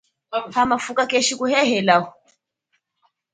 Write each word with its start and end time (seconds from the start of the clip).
Hamafuka 0.55 1.03
keshikuhehelaho. 1.11 2.07